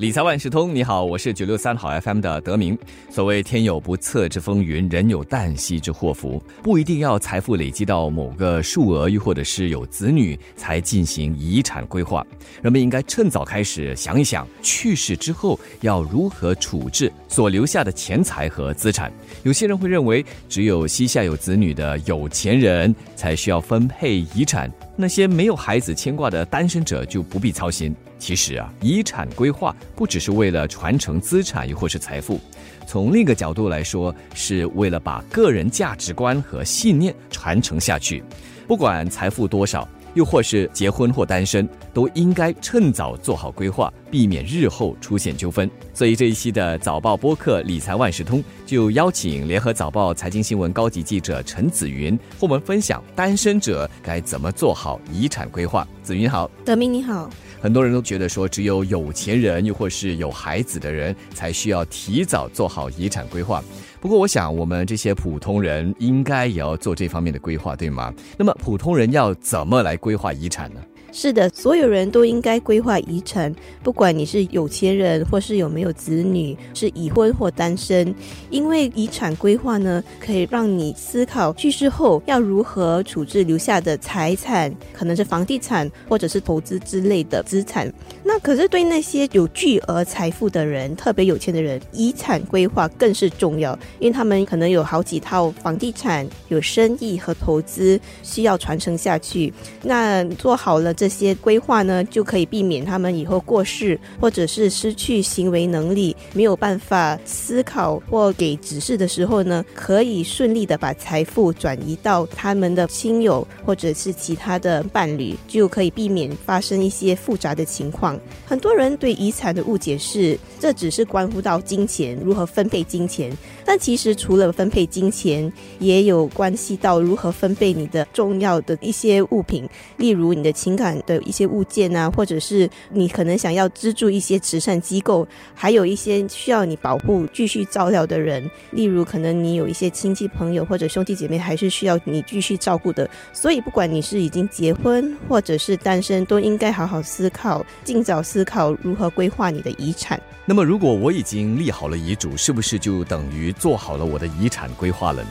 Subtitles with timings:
[0.00, 2.76] 理财万事通，你好，我是九六三好 FM 的德明。
[3.10, 12.26] 所谓天有不测之风云，人有旦夕之祸福，不一定要财富累积到某个数额，又或者是有子女才进行遗产规划。
[12.62, 19.12] 人们应该趁早开始想一想，去世之后要如何处置所留下的钱财和资产。
[19.42, 24.72] 有些人会认为，只有膝下有子女的有钱人才需要分配遗产。
[24.96, 27.94] 那些没有孩子牵挂的单身者就不必操心。
[28.18, 32.40] 其实啊，遗产规划不只是为了传承资产又或是财富，
[32.86, 38.24] 从另一个角度来说，是为了把个人价值观和信念传承下去。
[38.66, 39.86] 不管财富多少。
[40.14, 45.70] 又或是结婚或单身，都应该趁早做好规划，避免日后出现纠纷。
[45.94, 55.86] 所以这一期的早报播客理财万事通就邀请联合早报财经新闻高级记者陈子云，和我们分享单身者该怎么做好遗产规划。
[56.02, 57.30] 子云好，德明你好。
[57.60, 63.62] 很多人都觉得说，只有有钱人又或是有孩子的人才需要提早做好遗产规划。
[64.00, 68.14] 不过，我想我们这些普通人应该也要做这方面的规划，对吗？
[68.38, 70.80] 那么，普通人要怎么来规划遗产呢？
[71.12, 78.14] 是的，所有人都应该规划遗产，不管你是有钱人或是有没有子女，是已婚或单身，
[78.48, 87.92] 因为遗产规划呢，可以让你思考去世后要如何处置留下的财产，可能是房地产或者是投资之类的资产。
[88.22, 99.52] 那可是对那些有巨额财富的人，特别有钱的人，遗产规划更是重要，因为他们可能有好几套房地产，有生意和投资需要传承下去。
[99.82, 100.94] 那做好了。
[101.00, 118.20] 这些规划呢，就可以避免他们以后过世，或者是失去行为能力，没有办法思考或给指示的时候呢，可以顺利的把财富转移到他们的亲友或者是其他的伴侣，就可以避免发生一些复杂的情况。
[118.44, 130.89] 很多人对遗产的误解是，这只是关乎到金钱如何分配金钱，但其实除了分配金钱，也有关系到如何分配你的重要的一些物品，例如你的情感。
[131.06, 143.08] 的一些物件啊，或者是你可能想要资助一些慈善机构，还有一些需要你保护、继续照料的人，例如可能你有一些亲戚朋友或者兄弟姐妹，还是需要你继续照顾的。
[143.32, 150.20] 所以，不管你是已经结婚或者是单身，都应该好好思考，尽早思考如何规划你的遗产。
[150.46, 155.30] 那么，如果我已经立好了遗嘱，是不是就等于做好了我的遗产规划了呢？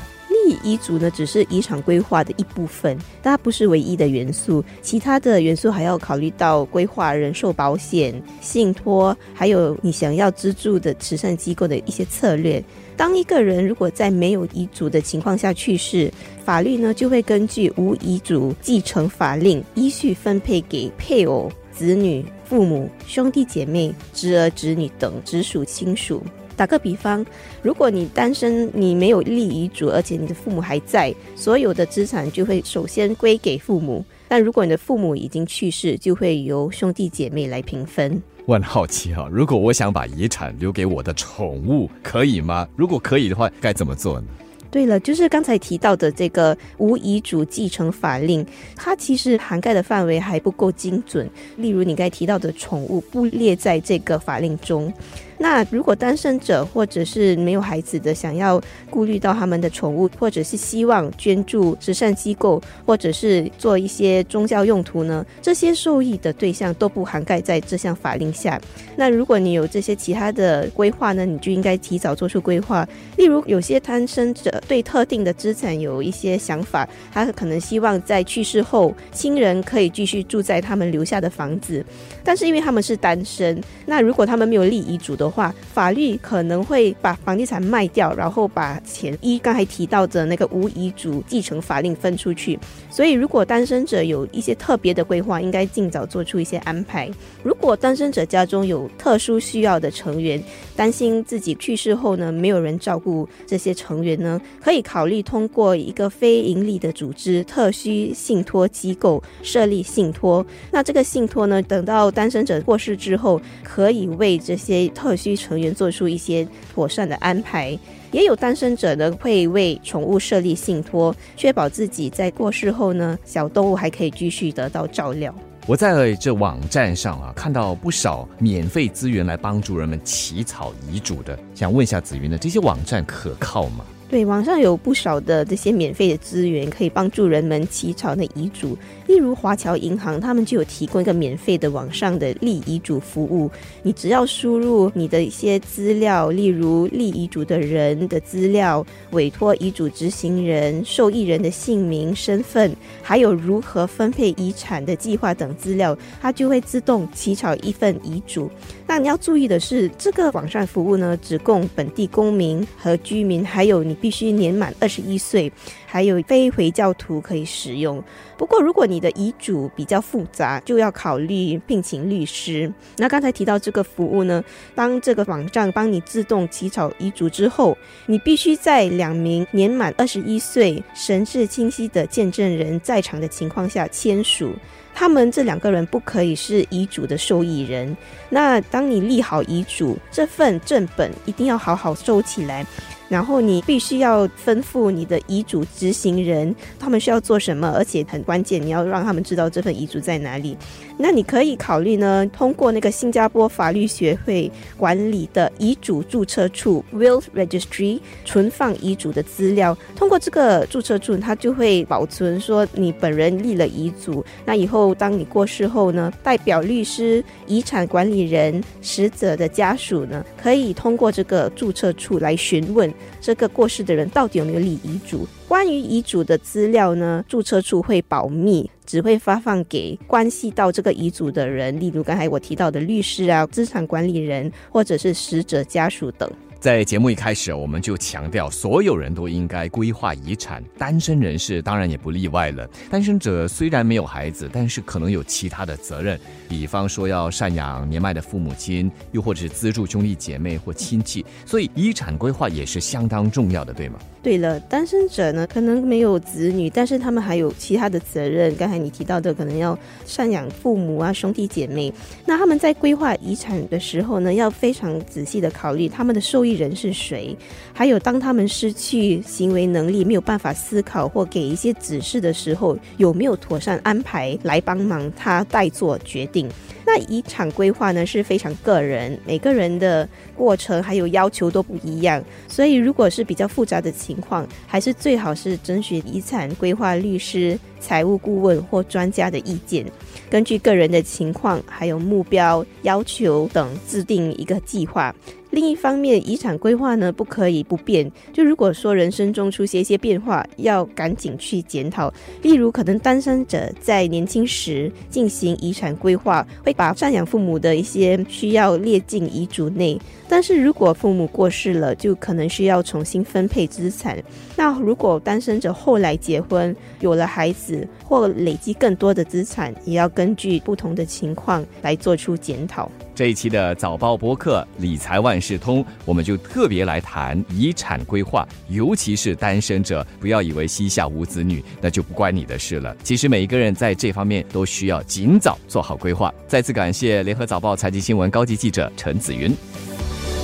[0.63, 4.63] 遗嘱呢，只是遗产规划的一部分，但它不是唯一的元素。
[4.81, 12.63] 其他的元素还要考虑到规划人寿保险、信托，还有你想要资助的慈善机构的一些策略。
[12.95, 16.11] 当一个人如果在没有遗嘱的情况下去世，
[16.43, 26.21] 法律呢就会根据无遗嘱继承法令，依序分配给配偶、子女、父母、兄弟姐妹、侄儿、侄女等直属亲属。
[26.59, 27.25] 打个比方，
[27.61, 34.03] 如果你单身，你没有立遗嘱，而且你的父母还在，所有的资产就会首先归给父母。
[34.27, 38.21] 但如果你的父母已经去世，就会由兄弟姐妹来平分。
[38.45, 42.67] 我很好奇哈，如果我想把遗产留给我的宠物，可以吗？
[42.75, 44.27] 如果可以的话，该怎么做呢？
[44.69, 48.45] 对了，就是刚才提到的这个无遗嘱继承法令，
[48.75, 51.27] 它其实涵盖的范围还不够精准。
[51.55, 54.93] 例如你刚才提到的宠物不列在这个法令中。
[55.41, 65.25] 那如果单身者或者是没有孩子的，想要顾虑到他们的宠物，或者是希望捐助慈善机构，或者是做一些宗教用途呢？
[65.41, 68.59] 这些受益的对象都不涵盖在这项法令下。
[68.97, 72.85] 那如果你有这些其他的规划呢，你就应该提早做出规划。
[73.15, 81.85] 例如，有些单身者对特定的资产有一些想法，他可能希望在去世后，亲人可以继续住在他们留下的房子，
[82.25, 92.57] 但是因为他们是单身，那如果他们没有立遗嘱的话法律可能会把房地产卖掉，然后把钱依刚才提到的那个无遗嘱继承法令分出去。
[92.89, 97.09] 所以，如果单身者有一些特别的规划，应该尽早做出一些安排。
[97.43, 100.41] 如果单身者家中有特殊需要的成员，
[100.75, 110.45] 担心自己去世后呢没有人照顾这些成员呢，可以考虑通过一个非盈利的组织特需信托机构设立信托。
[110.71, 117.77] 那这个信托呢，等到单身者过世之后，可以为这些特需成员做出一些妥善的安排，
[118.11, 125.33] 也有单身者呢会为宠物设立信托，确保自己在过世后呢，小动物还可以继续得到照料。
[125.67, 133.85] 我在这网站上啊，看到不少免费资源来帮助人们起草遗嘱的，想问一下子云呢，这些网站可靠吗？
[134.09, 138.75] 对，网上有不少的这些免费的资源，可以帮助人们起草那遗嘱。
[139.05, 143.51] 例如华侨银行，他们就有提供一个免费的网上的立遗嘱服务。
[143.83, 158.49] 你只要输入你的一些资料，例如立遗嘱的人的资料、委托遗嘱执行人、受益人的姓名、身份，还有如何分配遗产的计划等资料，它就会自动起草一份遗嘱。
[158.87, 165.51] 那你要注意的是，这个网上服务呢，只供本地公民和居民，还有你必须年满二十一岁。
[165.91, 168.03] 还有非回教徒可以使用。
[168.37, 172.71] 不过，如果你的遗嘱比较复杂，就要考虑聘请律师。
[172.97, 174.43] 那刚才提到这个服务呢，
[174.75, 177.75] 当这个网站帮你自动起草遗嘱之后，
[178.05, 184.53] 你必须在两名年满二十一岁、神志清晰的见证人在场的情况下签署。
[184.93, 187.97] 他们这两个人不可以是遗嘱的受益人。
[188.29, 192.63] 那当你立好遗嘱，这份正本一定要好好收起来。
[193.09, 200.55] 然后你必须要吩咐你的遗嘱执行人，他们需要做什么，而且很关键，你要让他们知道这份遗嘱在哪里。
[200.97, 209.75] 那你可以考虑呢，通过那个新加坡法律学会管理的遗嘱注册处 （Will Registry） 存放遗嘱的资料。
[209.95, 214.23] 通过这个注册处，它就会保存说你本人立了遗嘱。
[214.45, 222.93] 那以后当你过世后呢，代表律师、遗产管理人、死者的家属呢，可以通过这个注册处来询问。
[223.21, 225.27] 这个过世的人到底有没有立遗嘱？
[225.47, 227.23] 关于遗嘱的资料呢？
[227.27, 236.29] 注册处会保密，只会发放给关系到这个遗嘱的人，例如刚才我提到的律师啊、资产管理人或者是死者家属等。
[236.59, 242.69] 在节目一开始，我们就强调，所有人都应该规划遗产，单身人士当然也不例外了。
[242.89, 246.19] 单身者虽然没有孩子，但是可能有其他的责任，
[246.49, 253.97] 比方说要赡养年迈的父母亲，又或者是资助兄弟姐妹或亲戚，所以遗产规划也是相当重要的，对吗？
[254.21, 258.53] 对了，单身者呢，可能没有子女，但是他们还有其他的责任。
[258.57, 261.93] 刚才你提到的，可能要赡养父母啊、兄弟姐妹，
[262.25, 266.48] 那他们在规划遗产的时候呢，要非常仔细的考虑他们的受益。
[266.53, 267.35] 人是谁？
[267.73, 276.49] 还有，当他们失去行为能力、没有办法思考或给一些指示的时候，有没有妥善安排来帮忙他代做决定？
[276.85, 289.85] 那遗产规划呢是非常个人，每个人的过程还有要求都不一样，所以如果是比较复杂的情况，还是最好是征询遗产规划律师、财务顾问或专家的意见，
[290.31, 295.13] 根据个人的情况还有目标要求等制定一个计划。
[295.51, 298.09] 另一方面，遗产规划呢不可以不变。
[298.31, 302.13] 就如果说人生中出现一些变化，要赶紧去检讨。
[302.43, 309.99] 例如，可能单身者在年轻时进行遗产规划，会把赡养父母的一些需要列进遗嘱内。
[310.27, 314.21] 但是如果父母过世了，就可能需要重新分配资产。
[314.55, 322.91] 那如果单身者后来结婚，有了孩子或累积更多的资产，也要根据不同的情况来做出检讨。
[323.19, 332.95] 这一期的早报播客理财万事通，我们就特别来谈遗产规划，尤其是单身者，不要以为膝下无子女，那就不关你的事了。
[333.03, 336.33] 其实每一个人在这方面都需要尽早做好规划。
[336.47, 339.53] 再次感谢联合早报财经新闻高级记者陈子云。